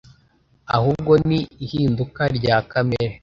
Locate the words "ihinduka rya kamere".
1.65-3.15